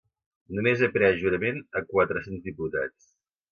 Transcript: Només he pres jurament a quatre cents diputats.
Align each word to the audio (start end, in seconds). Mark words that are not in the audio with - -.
Només 0.59 0.81
he 0.85 0.89
pres 0.95 1.19
jurament 1.25 1.61
a 1.81 1.85
quatre 1.93 2.25
cents 2.27 2.43
diputats. 2.51 3.15